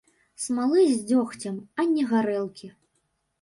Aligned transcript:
Смалы 0.45 0.85
з 0.91 0.95
дзёгцем, 1.09 1.59
а 1.77 1.85
не 1.93 2.07
гарэлкі. 2.13 2.73